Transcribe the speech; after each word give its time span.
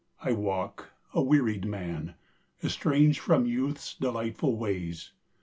I 0.23 0.31
walk, 0.31 0.93
a 1.13 1.21
wearied 1.21 1.63
man, 1.65 2.15
estranged 2.63 3.19
From 3.19 3.45
youth's 3.45 3.93
delightful 3.93 4.57
ways. 4.57 5.11